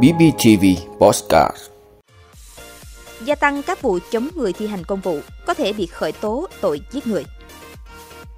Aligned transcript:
BBTV 0.00 0.64
Postcard 0.98 1.56
Gia 3.24 3.34
tăng 3.34 3.62
các 3.62 3.82
vụ 3.82 3.98
chống 4.10 4.28
người 4.34 4.52
thi 4.52 4.66
hành 4.66 4.84
công 4.84 5.00
vụ 5.00 5.20
có 5.46 5.54
thể 5.54 5.72
bị 5.72 5.86
khởi 5.86 6.12
tố 6.12 6.46
tội 6.60 6.80
giết 6.90 7.06
người. 7.06 7.24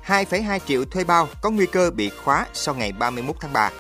2,2 0.07 0.59
triệu 0.67 0.85
thuê 0.85 1.05
bao 1.05 1.29
có 1.43 1.51
nguy 1.51 1.67
cơ 1.67 1.91
bị 1.91 2.09
khóa 2.25 2.47
sau 2.53 2.75
ngày 2.75 2.93
31 2.93 3.37
tháng 3.41 3.53
3. 3.53 3.71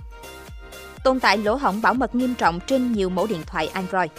Tồn 1.05 1.21
tại 1.21 1.39
lỗ 1.39 1.55
hổng 1.55 1.83
bảo 1.83 1.95
mật 1.95 2.15
nghiêm 2.15 2.35
trọng 2.35 2.61
trên 2.67 2.93
nhiều 2.93 3.09
mẫu 3.09 3.27
điện 3.27 3.43
thoại 3.47 3.71
Android. 3.73 4.11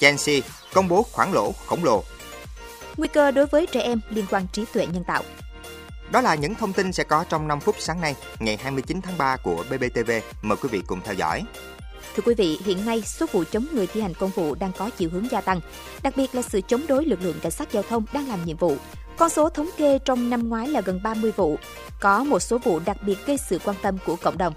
Chelsea 0.00 0.40
công 0.74 0.88
bố 0.88 1.02
khoản 1.02 1.32
lỗ 1.32 1.52
khổng 1.66 1.84
lồ. 1.84 2.04
Nguy 2.96 3.08
cơ 3.08 3.30
đối 3.30 3.46
với 3.46 3.66
trẻ 3.66 3.80
em 3.80 4.00
liên 4.10 4.24
quan 4.30 4.46
trí 4.52 4.64
tuệ 4.72 4.86
nhân 4.86 5.04
tạo. 5.04 5.22
Đó 6.12 6.20
là 6.20 6.34
những 6.34 6.54
thông 6.54 6.72
tin 6.72 6.92
sẽ 6.92 7.04
có 7.04 7.24
trong 7.28 7.48
5 7.48 7.60
phút 7.60 7.76
sáng 7.78 8.00
nay, 8.00 8.14
ngày 8.38 8.56
29 8.56 9.00
tháng 9.00 9.18
3 9.18 9.36
của 9.36 9.64
BBTV. 9.70 10.10
Mời 10.42 10.56
quý 10.62 10.68
vị 10.72 10.82
cùng 10.86 11.00
theo 11.04 11.14
dõi. 11.14 11.42
Thưa 12.16 12.22
quý 12.26 12.34
vị, 12.34 12.58
hiện 12.64 12.86
nay 12.86 13.02
số 13.02 13.26
vụ 13.32 13.44
chống 13.50 13.66
người 13.72 13.86
thi 13.86 14.00
hành 14.00 14.14
công 14.14 14.30
vụ 14.30 14.54
đang 14.54 14.72
có 14.78 14.90
chiều 14.96 15.10
hướng 15.12 15.30
gia 15.30 15.40
tăng, 15.40 15.60
đặc 16.02 16.16
biệt 16.16 16.34
là 16.34 16.42
sự 16.42 16.60
chống 16.68 16.86
đối 16.88 17.04
lực 17.04 17.22
lượng 17.22 17.40
cảnh 17.42 17.52
sát 17.52 17.72
giao 17.72 17.82
thông 17.82 18.04
đang 18.12 18.28
làm 18.28 18.44
nhiệm 18.44 18.56
vụ. 18.56 18.76
Con 19.18 19.28
số 19.28 19.48
thống 19.48 19.70
kê 19.76 19.98
trong 19.98 20.30
năm 20.30 20.48
ngoái 20.48 20.68
là 20.68 20.80
gần 20.80 21.00
30 21.02 21.32
vụ, 21.36 21.58
có 22.00 22.24
một 22.24 22.40
số 22.40 22.58
vụ 22.58 22.80
đặc 22.84 22.96
biệt 23.06 23.26
gây 23.26 23.38
sự 23.38 23.58
quan 23.64 23.76
tâm 23.82 23.98
của 24.06 24.16
cộng 24.16 24.38
đồng. 24.38 24.54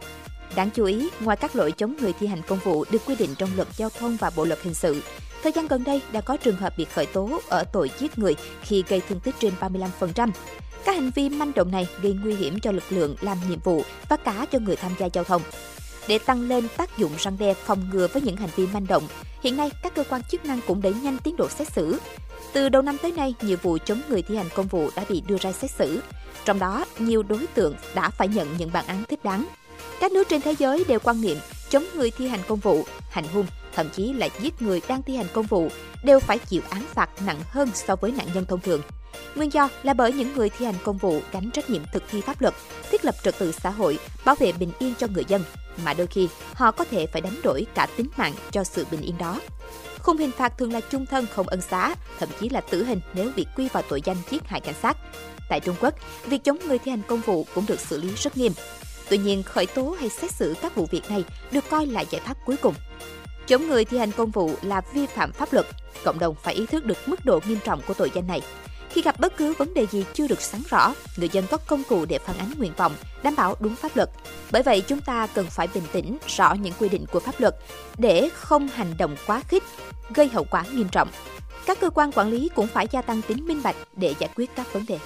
Đáng 0.56 0.70
chú 0.70 0.86
ý, 0.86 1.10
ngoài 1.20 1.38
các 1.38 1.56
lỗi 1.56 1.72
chống 1.72 1.96
người 2.02 2.14
thi 2.20 2.28
hành 2.28 2.42
công 2.48 2.60
vụ 2.64 2.86
được 2.92 3.02
quy 3.06 3.16
định 3.16 3.36
trong 3.38 3.50
luật 3.56 3.68
giao 3.78 3.90
thông 3.90 4.18
và 4.18 4.32
bộ 4.36 4.46
luật 4.46 4.60
hình 4.64 4.74
sự, 4.74 5.02
thời 5.46 5.52
gian 5.52 5.68
gần 5.68 5.84
đây 5.84 6.02
đã 6.12 6.22
có 6.22 6.38
trường 6.38 6.56
hợp 6.56 6.78
bị 6.78 6.86
khởi 6.86 7.06
tố 7.06 7.42
ở 7.50 7.64
tội 7.64 7.92
giết 8.00 8.18
người 8.18 8.36
khi 8.62 8.84
gây 8.88 9.02
thương 9.10 9.20
tích 9.20 9.36
trên 9.40 9.54
35%. 10.00 10.30
Các 10.86 10.96
hành 10.96 11.12
vi 11.16 11.30
manh 11.30 11.52
động 11.56 11.72
này 11.72 11.88
gây 12.02 12.18
nguy 12.24 12.36
hiểm 12.36 12.60
cho 12.60 12.72
lực 12.72 12.84
lượng 12.90 13.16
làm 13.22 13.38
nhiệm 13.50 13.60
vụ 13.60 13.84
và 14.10 14.18
cả 14.18 14.46
cho 14.52 14.60
người 14.60 14.76
tham 14.76 14.92
gia 15.00 15.06
giao 15.14 15.24
thông. 15.24 15.42
Để 16.08 16.20
tăng 16.20 16.42
lên 16.42 16.68
tác 16.78 16.98
dụng 16.98 17.12
răng 17.18 17.38
đe 17.40 17.54
phòng 17.54 17.90
ngừa 17.92 18.08
với 18.08 18.22
những 18.22 18.36
hành 18.36 18.50
vi 18.56 18.68
manh 18.74 18.88
động, 18.88 19.04
hiện 19.44 19.58
nay 19.58 19.72
các 19.84 19.96
cơ 19.96 20.04
quan 20.10 20.22
chức 20.24 20.46
năng 20.46 20.60
cũng 20.68 20.82
đẩy 20.82 20.94
nhanh 20.94 21.18
tiến 21.24 21.36
độ 21.38 21.50
xét 21.50 21.72
xử. 21.72 22.00
Từ 22.54 22.70
đầu 22.70 22.82
năm 22.82 22.98
tới 23.02 23.12
nay, 23.12 23.36
nhiều 23.42 23.58
vụ 23.62 23.78
chống 23.86 24.02
người 24.10 24.22
thi 24.22 24.36
hành 24.36 24.50
công 24.56 24.68
vụ 24.68 24.90
đã 24.96 25.04
bị 25.10 25.24
đưa 25.28 25.38
ra 25.38 25.52
xét 25.52 25.72
xử. 25.72 26.02
Trong 26.46 26.60
đó, 26.60 26.86
nhiều 27.00 27.24
đối 27.24 27.48
tượng 27.48 27.76
đã 27.96 28.10
phải 28.10 28.28
nhận 28.28 28.48
những 28.58 28.72
bản 28.74 28.88
án 28.88 29.04
thích 29.10 29.24
đáng. 29.24 29.46
Các 30.00 30.12
nước 30.12 30.30
trên 30.30 30.42
thế 30.42 30.56
giới 30.60 30.84
đều 30.88 31.00
quan 31.00 31.22
niệm 31.22 31.38
chống 31.70 31.84
người 31.96 32.12
thi 32.12 32.28
hành 32.28 32.42
công 32.48 32.60
vụ, 32.60 32.84
hành 33.10 33.26
hung, 33.34 33.46
thậm 33.76 33.90
chí 33.90 34.14
là 34.14 34.30
giết 34.42 34.62
người 34.62 34.82
đang 34.88 35.04
thi 35.04 35.16
hành 35.16 35.28
công 35.34 35.46
vụ 35.46 35.70
đều 36.04 36.20
phải 36.20 36.40
chịu 36.40 36.62
án 36.70 36.86
phạt 36.94 37.10
nặng 37.26 37.40
hơn 37.50 37.70
so 37.74 37.96
với 37.96 38.12
nạn 38.12 38.28
nhân 38.34 38.46
thông 38.46 38.60
thường. 38.60 38.82
Nguyên 39.36 39.54
do 39.54 39.70
là 39.84 39.94
bởi 39.94 40.14
những 40.14 40.34
người 40.36 40.50
thi 40.50 40.66
hành 40.66 40.76
công 40.84 40.98
vụ 40.98 41.22
gánh 41.32 41.52
trách 41.52 41.70
nhiệm 41.70 41.82
thực 41.94 42.04
thi 42.12 42.22
pháp 42.22 42.42
luật, 42.42 42.54
thiết 42.92 43.06
lập 43.06 43.16
trật 43.24 43.40
tự 43.40 43.52
xã 43.52 43.70
hội, 43.70 44.00
bảo 44.26 44.36
vệ 44.36 44.52
bình 44.52 44.72
yên 44.80 44.94
cho 44.98 45.08
người 45.08 45.24
dân, 45.28 45.44
mà 45.86 45.94
đôi 45.94 46.08
khi 46.08 46.28
họ 46.54 46.72
có 46.72 46.86
thể 46.86 47.06
phải 47.06 47.22
đánh 47.22 47.42
đổi 47.44 47.66
cả 47.76 47.88
tính 47.98 48.08
mạng 48.18 48.34
cho 48.52 48.64
sự 48.64 48.86
bình 48.92 49.02
yên 49.02 49.18
đó. 49.18 49.40
Khung 50.00 50.18
hình 50.18 50.32
phạt 50.32 50.58
thường 50.58 50.74
là 50.74 50.82
chung 50.82 51.06
thân 51.06 51.28
không 51.32 51.48
ân 51.48 51.62
xá, 51.62 51.96
thậm 52.20 52.30
chí 52.40 52.50
là 52.50 52.62
tử 52.62 52.84
hình 52.84 53.00
nếu 53.14 53.32
bị 53.36 53.46
quy 53.56 53.68
vào 53.74 53.84
tội 53.90 54.02
danh 54.06 54.18
giết 54.30 54.44
hại 54.46 54.62
cảnh 54.62 54.76
sát. 54.82 54.98
Tại 55.50 55.60
Trung 55.60 55.76
Quốc, 55.82 55.94
việc 56.26 56.44
chống 56.44 56.58
người 56.68 56.80
thi 56.80 56.92
hành 56.92 57.02
công 57.08 57.22
vụ 57.22 57.46
cũng 57.56 57.66
được 57.68 57.80
xử 57.80 58.02
lý 58.02 58.10
rất 58.16 58.38
nghiêm. 58.38 58.52
Tuy 59.10 59.18
nhiên, 59.18 59.44
khởi 59.44 59.66
tố 59.66 59.96
hay 60.00 60.10
xét 60.10 60.32
xử 60.32 60.56
các 60.62 60.76
vụ 60.76 60.88
việc 60.92 61.10
này 61.10 61.24
được 61.52 61.64
coi 61.70 61.86
là 61.86 62.02
giải 62.02 62.22
pháp 62.26 62.38
cuối 62.46 62.56
cùng. 62.58 62.74
Chống 63.48 63.68
người 63.68 63.86
thi 63.86 63.98
hành 63.98 64.12
công 64.12 64.32
vụ 64.32 64.52
là 64.62 64.82
vi 64.94 65.06
phạm 65.06 65.32
pháp 65.32 65.54
luật, 65.54 65.66
cộng 66.04 66.20
đồng 66.20 66.36
phải 66.44 66.54
ý 66.54 66.66
thức 66.66 66.86
được 66.86 66.98
mức 67.06 67.26
độ 67.26 67.40
nghiêm 67.48 67.60
trọng 67.64 67.82
của 67.88 67.94
tội 67.94 68.12
danh 68.16 68.28
này. 68.28 68.42
Khi 68.90 69.02
gặp 69.02 69.20
bất 69.20 69.38
cứ 69.38 69.54
vấn 69.58 69.74
đề 69.74 69.88
gì 69.92 70.06
chưa 70.14 70.28
được 70.28 70.42
sáng 70.42 70.62
rõ, 70.70 70.94
người 71.18 71.30
dân 71.30 71.46
có 71.52 71.58
công 71.58 71.84
cụ 71.90 72.06
để 72.06 72.20
phản 72.20 72.38
ánh 72.38 72.52
nguyện 72.58 72.72
vọng, 72.78 72.96
đảm 73.24 73.36
bảo 73.36 73.56
đúng 73.60 73.76
pháp 73.76 73.96
luật. 73.96 74.10
Bởi 74.52 74.64
vậy, 74.64 74.82
chúng 74.82 75.02
ta 75.02 75.28
cần 75.28 75.46
phải 75.50 75.68
bình 75.74 75.84
tĩnh, 75.92 76.18
rõ 76.28 76.54
những 76.54 76.74
quy 76.80 76.90
định 76.90 77.06
của 77.12 77.20
pháp 77.20 77.40
luật 77.40 77.56
để 77.98 78.30
không 78.34 78.68
hành 78.68 78.98
động 78.98 79.16
quá 79.28 79.42
khích, 79.48 79.64
gây 80.16 80.28
hậu 80.28 80.44
quả 80.44 80.64
nghiêm 80.74 80.88
trọng. 80.92 81.10
Các 81.66 81.80
cơ 81.80 81.90
quan 81.90 82.12
quản 82.12 82.30
lý 82.30 82.50
cũng 82.56 82.68
phải 82.68 82.88
gia 82.92 83.02
tăng 83.02 83.22
tính 83.22 83.46
minh 83.48 83.62
bạch 83.64 83.76
để 83.96 84.14
giải 84.20 84.30
quyết 84.36 84.50
các 84.56 84.74
vấn 84.74 84.86
đề. 84.86 85.00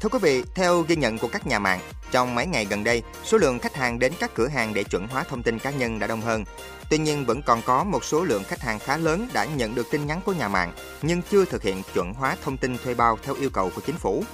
Thưa 0.00 0.08
quý 0.08 0.18
vị, 0.22 0.42
theo 0.54 0.80
ghi 0.80 0.96
nhận 0.96 1.18
của 1.18 1.28
các 1.28 1.46
nhà 1.46 1.58
mạng, 1.58 1.80
trong 2.10 2.34
mấy 2.34 2.46
ngày 2.46 2.64
gần 2.64 2.84
đây, 2.84 3.02
số 3.24 3.38
lượng 3.38 3.58
khách 3.58 3.74
hàng 3.74 3.98
đến 3.98 4.12
các 4.20 4.30
cửa 4.34 4.48
hàng 4.48 4.74
để 4.74 4.84
chuẩn 4.84 5.08
hóa 5.08 5.24
thông 5.24 5.42
tin 5.42 5.58
cá 5.58 5.70
nhân 5.70 5.98
đã 5.98 6.06
đông 6.06 6.20
hơn. 6.20 6.44
Tuy 6.90 6.98
nhiên 6.98 7.24
vẫn 7.26 7.42
còn 7.42 7.62
có 7.62 7.84
một 7.84 8.04
số 8.04 8.24
lượng 8.24 8.44
khách 8.44 8.60
hàng 8.60 8.78
khá 8.78 8.96
lớn 8.96 9.28
đã 9.32 9.44
nhận 9.44 9.74
được 9.74 9.90
tin 9.90 10.06
nhắn 10.06 10.20
của 10.24 10.32
nhà 10.32 10.48
mạng 10.48 10.72
nhưng 11.02 11.22
chưa 11.30 11.44
thực 11.44 11.62
hiện 11.62 11.82
chuẩn 11.94 12.14
hóa 12.14 12.36
thông 12.44 12.56
tin 12.56 12.78
thuê 12.78 12.94
bao 12.94 13.18
theo 13.22 13.34
yêu 13.34 13.50
cầu 13.50 13.70
của 13.74 13.80
chính 13.86 13.96
phủ. 13.96 14.24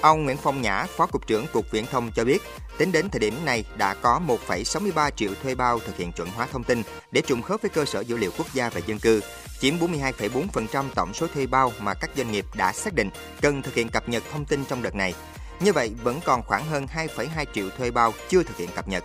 Ông 0.00 0.24
Nguyễn 0.24 0.36
Phong 0.36 0.62
Nhã, 0.62 0.86
Phó 0.96 1.06
Cục 1.06 1.26
trưởng 1.26 1.46
Cục 1.52 1.70
Viễn 1.70 1.86
thông 1.86 2.10
cho 2.14 2.24
biết, 2.24 2.42
tính 2.78 2.92
đến 2.92 3.10
thời 3.10 3.20
điểm 3.20 3.34
này 3.44 3.64
đã 3.76 3.94
có 3.94 4.20
1,63 4.48 5.10
triệu 5.10 5.30
thuê 5.42 5.54
bao 5.54 5.78
thực 5.78 5.96
hiện 5.96 6.12
chuẩn 6.12 6.28
hóa 6.28 6.46
thông 6.52 6.64
tin 6.64 6.82
để 7.12 7.20
trùng 7.20 7.42
khớp 7.42 7.62
với 7.62 7.70
cơ 7.70 7.84
sở 7.84 8.00
dữ 8.00 8.16
liệu 8.16 8.30
quốc 8.38 8.46
gia 8.54 8.68
về 8.68 8.82
dân 8.86 8.98
cư, 8.98 9.20
chiếm 9.60 9.78
42,4% 9.78 10.84
tổng 10.94 11.14
số 11.14 11.26
thuê 11.26 11.46
bao 11.46 11.72
mà 11.80 11.94
các 11.94 12.10
doanh 12.16 12.32
nghiệp 12.32 12.46
đã 12.54 12.72
xác 12.72 12.94
định 12.94 13.10
cần 13.40 13.62
thực 13.62 13.74
hiện 13.74 13.88
cập 13.88 14.08
nhật 14.08 14.22
thông 14.32 14.44
tin 14.44 14.64
trong 14.64 14.82
đợt 14.82 14.94
này. 14.94 15.14
Như 15.60 15.72
vậy, 15.72 15.94
vẫn 16.02 16.20
còn 16.24 16.42
khoảng 16.42 16.66
hơn 16.66 16.86
2,2 16.94 17.44
triệu 17.54 17.70
thuê 17.78 17.90
bao 17.90 18.12
chưa 18.28 18.42
thực 18.42 18.56
hiện 18.56 18.70
cập 18.74 18.88
nhật. 18.88 19.04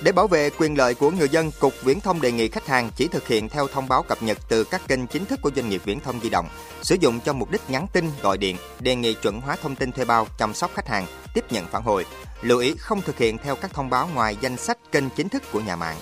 Để 0.00 0.12
bảo 0.12 0.26
vệ 0.26 0.50
quyền 0.50 0.78
lợi 0.78 0.94
của 0.94 1.10
người 1.10 1.28
dân, 1.28 1.50
Cục 1.60 1.72
Viễn 1.82 2.00
thông 2.00 2.20
đề 2.20 2.32
nghị 2.32 2.48
khách 2.48 2.66
hàng 2.66 2.90
chỉ 2.96 3.08
thực 3.08 3.28
hiện 3.28 3.48
theo 3.48 3.68
thông 3.68 3.88
báo 3.88 4.02
cập 4.02 4.22
nhật 4.22 4.38
từ 4.48 4.64
các 4.64 4.80
kênh 4.88 5.06
chính 5.06 5.24
thức 5.24 5.40
của 5.42 5.50
doanh 5.56 5.68
nghiệp 5.68 5.82
viễn 5.84 6.00
thông 6.00 6.20
di 6.20 6.30
động, 6.30 6.48
sử 6.82 6.96
dụng 7.00 7.20
cho 7.20 7.32
mục 7.32 7.50
đích 7.50 7.70
nhắn 7.70 7.86
tin, 7.92 8.10
gọi 8.22 8.38
điện, 8.38 8.56
đề 8.80 8.94
nghị 8.94 9.14
chuẩn 9.14 9.40
hóa 9.40 9.56
thông 9.62 9.76
tin 9.76 9.92
thuê 9.92 10.04
bao, 10.04 10.26
chăm 10.38 10.54
sóc 10.54 10.70
khách 10.74 10.88
hàng, 10.88 11.06
tiếp 11.34 11.44
nhận 11.52 11.66
phản 11.66 11.82
hồi. 11.82 12.06
Lưu 12.42 12.58
ý 12.58 12.74
không 12.78 13.02
thực 13.02 13.18
hiện 13.18 13.38
theo 13.38 13.56
các 13.56 13.74
thông 13.74 13.90
báo 13.90 14.08
ngoài 14.14 14.36
danh 14.40 14.56
sách 14.56 14.78
kênh 14.92 15.10
chính 15.10 15.28
thức 15.28 15.42
của 15.52 15.60
nhà 15.60 15.76
mạng. 15.76 15.96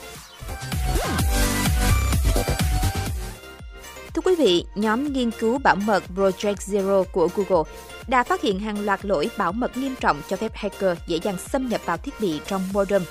Thưa 4.16 4.22
quý 4.25 4.34
vị, 4.34 4.65
nhóm 4.75 5.12
nghiên 5.12 5.31
cứu 5.31 5.59
bảo 5.59 5.77
mật 5.77 6.03
Project 6.16 6.54
Zero 6.54 7.04
của 7.04 7.28
Google 7.37 7.72
đã 8.09 8.22
phát 8.25 8.43
hiện 8.43 8.60
hàng 8.60 8.84
loạt 8.84 9.04
lỗi 9.04 9.31
bảo 9.38 9.53
mật 9.53 9.77
nghiêm 9.77 9.94
trọng 10.00 10.22
cho 10.28 10.37
phép 10.37 10.53
hacker 10.54 10.99
dễ 11.06 11.19
dàng 11.22 11.37
xâm 11.38 11.69
nhập 11.69 11.81
vào 11.84 11.97
thiết 11.97 12.21
bị 12.21 12.41
trong 12.47 12.62
modem 12.72 13.03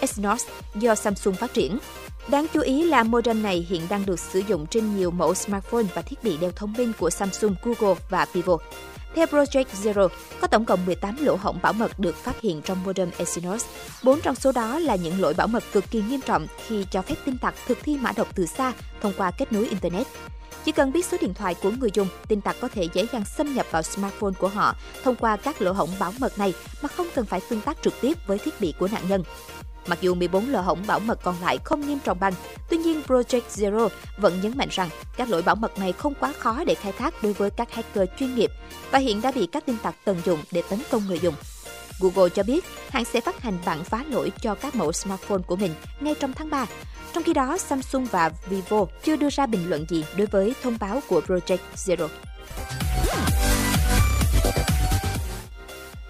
Exynos 0.00 0.46
do 0.74 0.94
Samsung 0.94 1.34
phát 1.34 1.54
triển. 1.54 1.78
Đáng 2.28 2.46
chú 2.54 2.60
ý 2.60 2.82
là 2.82 3.02
modem 3.02 3.42
này 3.42 3.66
hiện 3.68 3.82
đang 3.88 4.06
được 4.06 4.18
sử 4.18 4.42
dụng 4.48 4.66
trên 4.66 4.96
nhiều 4.96 5.10
mẫu 5.10 5.34
smartphone 5.34 5.86
và 5.94 6.02
thiết 6.02 6.24
bị 6.24 6.36
đeo 6.36 6.50
thông 6.50 6.72
minh 6.72 6.92
của 6.98 7.10
Samsung, 7.10 7.54
Google 7.62 8.00
và 8.10 8.26
Vivo. 8.32 8.58
Theo 9.14 9.26
Project 9.26 9.64
Zero, 9.82 10.08
có 10.40 10.46
tổng 10.46 10.64
cộng 10.64 10.86
18 10.86 11.16
lỗ 11.20 11.36
hổng 11.36 11.58
bảo 11.62 11.72
mật 11.72 11.98
được 11.98 12.16
phát 12.16 12.40
hiện 12.40 12.62
trong 12.62 12.84
modem 12.84 13.10
Exynos. 13.18 13.64
Bốn 14.02 14.20
trong 14.20 14.34
số 14.34 14.52
đó 14.52 14.78
là 14.78 14.96
những 14.96 15.20
lỗi 15.20 15.34
bảo 15.34 15.46
mật 15.46 15.64
cực 15.72 15.90
kỳ 15.90 16.02
nghiêm 16.02 16.20
trọng 16.20 16.46
khi 16.66 16.86
cho 16.90 17.02
phép 17.02 17.14
tin 17.24 17.38
tặc 17.38 17.54
thực 17.66 17.78
thi 17.82 17.96
mã 18.00 18.12
độc 18.16 18.28
từ 18.34 18.46
xa 18.46 18.72
thông 19.00 19.12
qua 19.16 19.30
kết 19.30 19.52
nối 19.52 19.68
Internet. 19.68 20.06
Chỉ 20.64 20.72
cần 20.72 20.92
biết 20.92 21.06
số 21.06 21.16
điện 21.20 21.34
thoại 21.34 21.54
của 21.54 21.70
người 21.70 21.90
dùng, 21.94 22.08
tin 22.28 22.40
tặc 22.40 22.56
có 22.60 22.68
thể 22.68 22.88
dễ 22.94 23.06
dàng 23.12 23.24
xâm 23.24 23.54
nhập 23.54 23.66
vào 23.70 23.82
smartphone 23.82 24.32
của 24.38 24.48
họ 24.48 24.74
thông 25.04 25.16
qua 25.16 25.36
các 25.36 25.62
lỗ 25.62 25.72
hổng 25.72 25.90
bảo 25.98 26.12
mật 26.18 26.38
này 26.38 26.54
mà 26.82 26.88
không 26.88 27.06
cần 27.14 27.24
phải 27.24 27.40
tương 27.50 27.60
tác 27.60 27.78
trực 27.82 27.94
tiếp 28.00 28.26
với 28.26 28.38
thiết 28.38 28.60
bị 28.60 28.74
của 28.78 28.88
nạn 28.92 29.02
nhân. 29.08 29.22
Mặc 29.88 29.98
dù 30.00 30.14
14 30.14 30.50
lỗ 30.50 30.60
hổng 30.60 30.86
bảo 30.86 31.00
mật 31.00 31.18
còn 31.22 31.34
lại 31.42 31.58
không 31.64 31.80
nghiêm 31.80 31.98
trọng 32.04 32.20
bằng, 32.20 32.32
tuy 32.70 32.76
nhiên 32.76 33.02
Project 33.06 33.40
Zero 33.54 33.88
vẫn 34.18 34.40
nhấn 34.42 34.52
mạnh 34.56 34.68
rằng 34.70 34.88
các 35.16 35.28
lỗi 35.28 35.42
bảo 35.42 35.54
mật 35.54 35.78
này 35.78 35.92
không 35.92 36.14
quá 36.20 36.32
khó 36.38 36.64
để 36.64 36.74
khai 36.74 36.92
thác 36.92 37.22
đối 37.22 37.32
với 37.32 37.50
các 37.50 37.74
hacker 37.74 38.08
chuyên 38.18 38.34
nghiệp 38.34 38.50
và 38.90 38.98
hiện 38.98 39.20
đã 39.22 39.32
bị 39.32 39.46
các 39.46 39.66
tin 39.66 39.76
tặc 39.82 39.94
tận 40.04 40.16
dụng 40.24 40.38
để 40.50 40.62
tấn 40.70 40.78
công 40.90 41.06
người 41.06 41.18
dùng. 41.18 41.34
Google 42.00 42.28
cho 42.28 42.42
biết 42.42 42.64
hãng 42.88 43.04
sẽ 43.04 43.20
phát 43.20 43.42
hành 43.42 43.58
bản 43.64 43.84
phá 43.84 44.04
lỗi 44.10 44.32
cho 44.40 44.54
các 44.54 44.74
mẫu 44.74 44.92
smartphone 44.92 45.42
của 45.46 45.56
mình 45.56 45.74
ngay 46.00 46.14
trong 46.20 46.32
tháng 46.32 46.50
3. 46.50 46.66
Trong 47.12 47.22
khi 47.24 47.32
đó, 47.32 47.58
Samsung 47.58 48.06
và 48.10 48.30
Vivo 48.48 48.84
chưa 49.04 49.16
đưa 49.16 49.30
ra 49.30 49.46
bình 49.46 49.68
luận 49.68 49.86
gì 49.88 50.04
đối 50.16 50.26
với 50.26 50.54
thông 50.62 50.76
báo 50.80 51.00
của 51.08 51.20
Project 51.26 51.58
Zero. 51.76 52.08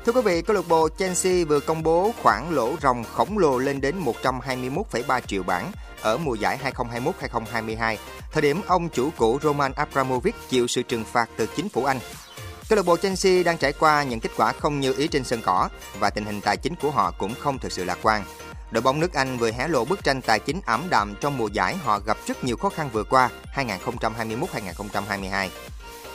Thưa 0.09 0.13
quý 0.13 0.21
vị, 0.25 0.43
câu 0.43 0.57
lạc 0.57 0.69
bộ 0.69 0.89
Chelsea 0.99 1.45
vừa 1.45 1.61
công 1.61 1.83
bố 1.83 2.13
khoản 2.23 2.55
lỗ 2.55 2.77
ròng 2.83 3.05
khổng 3.05 3.39
lồ 3.39 3.59
lên 3.59 3.81
đến 3.81 4.05
121,3 4.05 5.21
triệu 5.21 5.43
bảng 5.43 5.73
ở 6.03 6.19
mùa 6.19 6.35
giải 6.35 6.59
2021-2022, 7.33 7.97
thời 8.33 8.43
điểm 8.43 8.61
ông 8.67 8.89
chủ 8.89 9.11
cũ 9.17 9.39
Roman 9.43 9.73
Abramovich 9.73 10.35
chịu 10.49 10.67
sự 10.67 10.83
trừng 10.83 11.05
phạt 11.13 11.29
từ 11.37 11.47
chính 11.57 11.69
phủ 11.69 11.85
Anh. 11.85 11.99
Câu 12.69 12.77
lạc 12.77 12.87
bộ 12.87 12.97
Chelsea 12.97 13.43
đang 13.43 13.59
trải 13.59 13.73
qua 13.73 14.03
những 14.03 14.21
kết 14.21 14.31
quả 14.37 14.53
không 14.53 14.81
như 14.81 14.95
ý 14.99 15.09
trên 15.09 15.25
sân 15.25 15.43
cỏ 15.45 15.69
và 15.99 16.11
tình 16.11 16.25
hình 16.25 16.41
tài 16.41 16.57
chính 16.57 16.75
của 16.75 16.91
họ 16.91 17.11
cũng 17.19 17.35
không 17.39 17.59
thực 17.59 17.73
sự 17.73 17.85
lạc 17.85 17.99
quan. 18.03 18.25
Đội 18.71 18.83
bóng 18.83 19.01
nước 19.01 19.13
Anh 19.13 19.39
vừa 19.39 19.51
hé 19.53 19.69
lộ 19.69 19.85
bức 19.85 20.05
tranh 20.05 20.21
tài 20.23 20.39
chính 20.41 20.61
ảm 20.65 20.83
đạm 20.91 21.15
trong 21.21 21.39
mùa 21.39 21.49
giải 21.49 21.77
họ 21.77 21.99
gặp 21.99 22.17
rất 22.27 22.45
nhiều 22.45 22.57
khó 22.57 22.69
khăn 22.69 22.91
vừa 22.93 23.05
qua 23.05 23.31
2021-2022. 23.55 25.49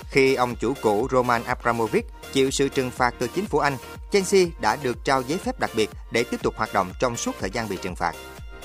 Khi 0.09 0.35
ông 0.35 0.55
chủ 0.55 0.73
cũ 0.81 1.07
Roman 1.11 1.43
Abramovich 1.43 2.05
chịu 2.33 2.51
sự 2.51 2.69
trừng 2.69 2.91
phạt 2.91 3.13
từ 3.19 3.27
chính 3.27 3.45
phủ 3.45 3.59
Anh, 3.59 3.77
Chelsea 4.11 4.45
đã 4.59 4.75
được 4.75 5.05
trao 5.05 5.21
giấy 5.21 5.37
phép 5.37 5.59
đặc 5.59 5.71
biệt 5.75 5.89
để 6.11 6.23
tiếp 6.23 6.43
tục 6.43 6.53
hoạt 6.57 6.73
động 6.73 6.91
trong 6.99 7.17
suốt 7.17 7.35
thời 7.39 7.49
gian 7.49 7.69
bị 7.69 7.77
trừng 7.81 7.95
phạt. 7.95 8.15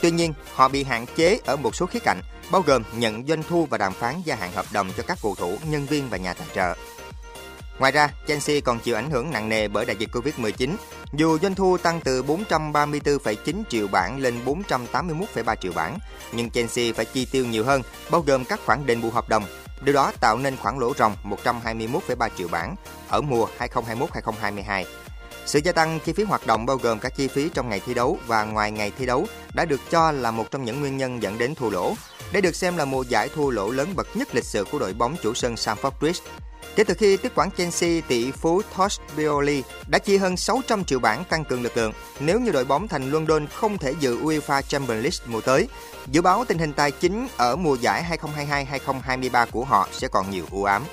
Tuy 0.03 0.11
nhiên, 0.11 0.33
họ 0.55 0.69
bị 0.69 0.85
hạn 0.85 1.07
chế 1.17 1.39
ở 1.47 1.57
một 1.57 1.75
số 1.75 1.87
khía 1.87 1.99
cạnh, 1.99 2.21
bao 2.51 2.63
gồm 2.63 2.83
nhận 2.97 3.27
doanh 3.27 3.43
thu 3.43 3.67
và 3.71 3.79
đàm 3.79 3.93
phán 3.93 4.23
gia 4.25 4.35
hạn 4.35 4.53
hợp 4.53 4.67
đồng 4.73 4.91
cho 4.97 5.03
các 5.07 5.19
cầu 5.23 5.35
thủ, 5.35 5.57
nhân 5.71 5.87
viên 5.87 6.11
và 6.11 6.17
nhà 6.17 6.35
tài 6.35 6.47
trợ. 6.55 6.75
Ngoài 7.79 7.93
ra, 7.93 8.11
Chelsea 8.27 8.61
còn 8.61 8.79
chịu 8.79 8.97
ảnh 8.97 9.11
hưởng 9.11 9.31
nặng 9.31 9.49
nề 9.49 9.69
bởi 9.69 9.85
đại 9.85 9.97
dịch 9.97 10.11
Covid-19. 10.13 10.75
Dù 11.13 11.39
doanh 11.39 11.55
thu 11.55 11.79
tăng 11.79 12.01
từ 12.05 12.23
434,9 12.23 13.63
triệu 13.69 13.89
bảng 13.89 14.19
lên 14.19 14.35
481,3 14.45 15.57
triệu 15.57 15.73
bảng, 15.73 15.99
nhưng 16.33 16.51
Chelsea 16.51 16.93
phải 16.93 17.05
chi 17.05 17.27
tiêu 17.33 17.47
nhiều 17.47 17.65
hơn, 17.65 17.83
bao 18.11 18.21
gồm 18.21 18.45
các 18.45 18.61
khoản 18.67 18.87
đền 18.87 19.03
bù 19.03 19.11
hợp 19.11 19.29
đồng. 19.29 19.45
Điều 19.81 19.95
đó 19.95 20.13
tạo 20.21 20.39
nên 20.39 20.57
khoản 20.57 20.79
lỗ 20.79 20.95
ròng 20.95 21.17
121,3 21.25 22.29
triệu 22.39 22.49
bảng 22.49 22.77
ở 23.09 23.21
mùa 23.21 23.49
2021-2022. 23.59 24.85
Sự 25.47 25.61
gia 25.65 25.73
tăng 25.73 25.99
chi 26.05 26.13
phí 26.13 26.25
hoạt 26.25 26.47
động 26.47 26.67
bao 26.67 26.77
gồm 26.77 26.99
các 26.99 27.17
chi 27.17 27.29
phí 27.29 27.49
trong 27.55 27.69
ngày 27.69 27.81
thi 27.87 27.95
đấu 27.95 28.19
và 28.27 28.45
ngoài 28.45 28.73
ngày 28.73 28.93
thi 28.99 29.07
đấu 29.07 29.27
đã 29.55 29.65
được 29.65 29.81
cho 29.91 30.13
là 30.13 30.31
một 30.31 30.51
trong 30.51 30.65
những 30.65 30.81
nguyên 30.81 30.97
nhân 30.97 31.23
dẫn 31.23 31.39
đến 31.39 31.55
thua 31.55 31.71
lỗ. 31.71 31.95
Đây 32.33 32.43
được 32.43 32.57
xem 32.57 32.77
là 32.77 32.85
mùa 32.85 33.03
giải 33.03 33.29
thua 33.35 33.51
lỗ 33.51 33.71
lớn 33.71 33.93
bậc 33.97 34.17
nhất 34.17 34.29
lịch 34.35 34.45
sử 34.45 34.65
của 34.65 34.79
đội 34.79 34.93
bóng 34.93 35.17
chủ 35.23 35.35
sân 35.35 35.55
Stamford 35.55 35.91
Bridge. 36.01 36.21
Kể 36.79 36.85
từ 36.85 36.95
khi 36.95 37.17
tiếp 37.17 37.33
quản 37.35 37.51
Chelsea, 37.51 38.01
tỷ 38.09 38.31
phú 38.31 38.63
Tosh 38.79 39.01
Bioli 39.17 39.63
đã 39.89 39.99
chi 39.99 40.17
hơn 40.17 40.37
600 40.37 40.85
triệu 40.85 40.99
bảng 40.99 41.25
tăng 41.25 41.45
cường 41.45 41.63
lực 41.63 41.77
lượng. 41.77 41.93
Nếu 42.21 42.41
như 42.41 42.51
đội 42.51 42.65
bóng 42.65 42.89
thành 42.89 43.11
London 43.11 43.47
không 43.47 43.79
thể 43.79 43.95
dự 44.01 44.17
UEFA 44.17 44.63
Champions 44.63 45.03
League 45.03 45.27
mùa 45.27 45.41
tới, 45.41 45.69
dự 46.07 46.23
báo 46.23 46.45
tình 46.45 46.59
hình 46.59 46.73
tài 46.73 46.91
chính 46.91 47.29
ở 47.37 47.57
mùa 47.57 47.75
giải 47.75 48.19
2022-2023 49.07 49.47
của 49.51 49.65
họ 49.65 49.89
sẽ 49.93 50.09
còn 50.09 50.31
nhiều 50.31 50.45
u 50.51 50.65
ám. 50.65 50.85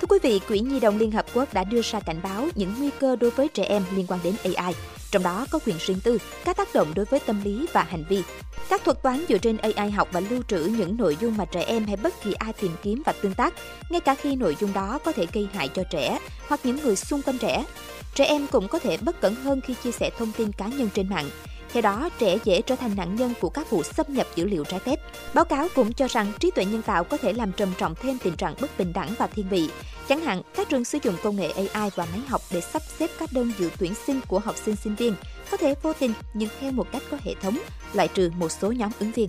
Thưa 0.00 0.06
quý 0.08 0.18
vị, 0.22 0.40
Quỹ 0.48 0.60
Nhi 0.60 0.80
đồng 0.80 0.98
Liên 0.98 1.10
Hợp 1.10 1.26
Quốc 1.34 1.54
đã 1.54 1.64
đưa 1.64 1.80
ra 1.82 2.00
cảnh 2.00 2.20
báo 2.22 2.48
những 2.54 2.74
nguy 2.78 2.90
cơ 3.00 3.16
đối 3.16 3.30
với 3.30 3.48
trẻ 3.48 3.64
em 3.64 3.82
liên 3.96 4.06
quan 4.08 4.20
đến 4.22 4.34
AI, 4.44 4.74
trong 5.12 5.22
đó 5.22 5.46
có 5.50 5.58
quyền 5.66 5.76
riêng 5.86 6.00
tư, 6.00 6.18
các 6.44 6.56
tác 6.56 6.74
động 6.74 6.92
đối 6.94 7.04
với 7.04 7.20
tâm 7.20 7.42
lý 7.44 7.66
và 7.72 7.82
hành 7.82 8.04
vi. 8.08 8.22
Các 8.68 8.84
thuật 8.84 9.02
toán 9.02 9.24
dựa 9.28 9.38
trên 9.38 9.56
AI 9.56 9.90
học 9.90 10.08
và 10.12 10.20
lưu 10.20 10.42
trữ 10.48 10.58
những 10.58 10.96
nội 10.96 11.16
dung 11.20 11.36
mà 11.36 11.44
trẻ 11.44 11.62
em 11.62 11.86
hay 11.86 11.96
bất 11.96 12.14
kỳ 12.22 12.32
ai 12.32 12.52
tìm 12.52 12.72
kiếm 12.82 13.02
và 13.06 13.12
tương 13.12 13.34
tác, 13.34 13.54
ngay 13.90 14.00
cả 14.00 14.14
khi 14.14 14.36
nội 14.36 14.56
dung 14.60 14.72
đó 14.72 14.98
có 15.04 15.12
thể 15.12 15.26
gây 15.32 15.48
hại 15.54 15.68
cho 15.68 15.82
trẻ 15.90 16.18
hoặc 16.48 16.60
những 16.64 16.76
người 16.82 16.96
xung 16.96 17.22
quanh 17.22 17.38
trẻ. 17.38 17.64
Trẻ 18.14 18.24
em 18.24 18.46
cũng 18.46 18.68
có 18.68 18.78
thể 18.78 18.96
bất 18.96 19.20
cẩn 19.20 19.34
hơn 19.34 19.60
khi 19.60 19.74
chia 19.82 19.92
sẻ 19.92 20.10
thông 20.18 20.32
tin 20.32 20.52
cá 20.52 20.66
nhân 20.66 20.88
trên 20.94 21.08
mạng, 21.08 21.30
theo 21.72 21.82
đó, 21.82 22.08
trẻ 22.18 22.38
dễ 22.44 22.62
trở 22.62 22.76
thành 22.76 22.96
nạn 22.96 23.16
nhân 23.16 23.34
của 23.40 23.48
các 23.48 23.70
vụ 23.70 23.82
xâm 23.82 24.06
nhập 24.08 24.26
dữ 24.34 24.44
liệu 24.44 24.64
trái 24.64 24.80
phép. 24.80 25.00
Báo 25.34 25.44
cáo 25.44 25.68
cũng 25.74 25.92
cho 25.92 26.06
rằng 26.08 26.32
trí 26.38 26.50
tuệ 26.50 26.64
nhân 26.64 26.82
tạo 26.82 27.04
có 27.04 27.16
thể 27.16 27.32
làm 27.32 27.52
trầm 27.52 27.72
trọng 27.78 27.94
thêm 27.94 28.18
tình 28.18 28.36
trạng 28.36 28.54
bất 28.60 28.78
bình 28.78 28.92
đẳng 28.92 29.14
và 29.18 29.26
thiên 29.26 29.48
vị. 29.48 29.70
Chẳng 30.08 30.20
hạn, 30.20 30.42
các 30.54 30.68
trường 30.68 30.84
sử 30.84 30.98
dụng 31.02 31.14
công 31.22 31.36
nghệ 31.36 31.50
AI 31.50 31.90
và 31.94 32.06
máy 32.12 32.20
học 32.28 32.40
để 32.52 32.60
sắp 32.60 32.82
xếp 32.98 33.10
các 33.18 33.30
đơn 33.32 33.52
dự 33.58 33.70
tuyển 33.78 33.94
sinh 34.06 34.20
của 34.28 34.38
học 34.38 34.56
sinh 34.64 34.76
sinh 34.76 34.94
viên 34.94 35.14
có 35.50 35.56
thể 35.56 35.74
vô 35.82 35.92
tình 35.92 36.12
nhưng 36.34 36.48
theo 36.60 36.72
một 36.72 36.86
cách 36.92 37.02
có 37.10 37.16
hệ 37.24 37.34
thống, 37.42 37.58
loại 37.92 38.08
trừ 38.08 38.30
một 38.38 38.48
số 38.48 38.72
nhóm 38.72 38.90
ứng 38.98 39.12
viên. 39.12 39.28